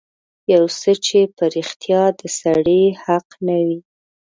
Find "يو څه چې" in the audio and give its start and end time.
0.53-1.19